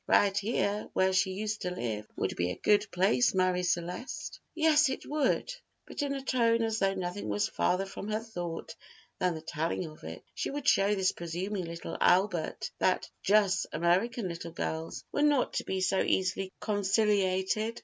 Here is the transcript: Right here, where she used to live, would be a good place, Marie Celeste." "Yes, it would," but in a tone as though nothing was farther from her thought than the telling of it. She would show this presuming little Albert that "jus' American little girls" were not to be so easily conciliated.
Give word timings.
Right 0.07 0.35
here, 0.35 0.89
where 0.93 1.13
she 1.13 1.33
used 1.33 1.61
to 1.61 1.69
live, 1.69 2.07
would 2.15 2.35
be 2.35 2.49
a 2.49 2.55
good 2.55 2.87
place, 2.89 3.35
Marie 3.35 3.61
Celeste." 3.61 4.39
"Yes, 4.55 4.89
it 4.89 5.05
would," 5.05 5.53
but 5.85 6.01
in 6.01 6.15
a 6.15 6.23
tone 6.23 6.63
as 6.63 6.79
though 6.79 6.95
nothing 6.95 7.29
was 7.29 7.47
farther 7.47 7.85
from 7.85 8.07
her 8.07 8.19
thought 8.19 8.73
than 9.19 9.35
the 9.35 9.43
telling 9.43 9.85
of 9.85 10.03
it. 10.03 10.23
She 10.33 10.49
would 10.49 10.67
show 10.67 10.95
this 10.95 11.11
presuming 11.11 11.65
little 11.65 11.97
Albert 12.01 12.71
that 12.79 13.11
"jus' 13.21 13.67
American 13.71 14.27
little 14.27 14.49
girls" 14.53 15.03
were 15.11 15.21
not 15.21 15.53
to 15.53 15.65
be 15.65 15.81
so 15.81 15.99
easily 16.01 16.51
conciliated. 16.59 17.79